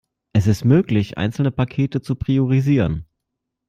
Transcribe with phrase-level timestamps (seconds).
[0.33, 3.05] Es ist möglich, einzelne Pakete zu priorisieren.